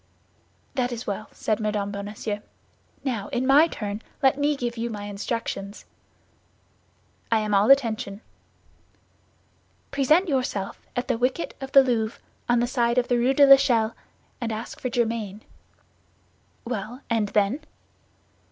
[0.73, 1.91] "That is well," said Mme.
[1.91, 2.39] Bonacieux.
[3.03, 5.85] "Now, in my turn, let me give you my instructions."
[7.31, 8.21] "I am all attention."
[9.91, 12.19] "Present yourself at the wicket of the Louvre,
[12.49, 13.93] on the side of the Rue de l'Echelle,
[14.41, 15.41] and ask for Germain."
[16.65, 17.59] "Well, and then?"